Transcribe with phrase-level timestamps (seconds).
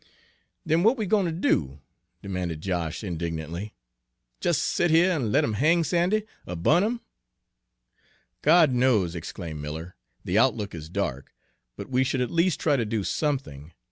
[0.65, 1.79] "Den w'at we gwine ter do?"
[2.23, 3.75] demanded Josh indignantly;
[4.43, 7.01] "jes' set here an' let 'em hang Sandy, er bu'n 'im?"
[8.41, 9.95] "God knows!" exclaimed Miller.
[10.25, 11.35] "The outlook is dark,
[11.75, 13.73] but we should at least try to do something.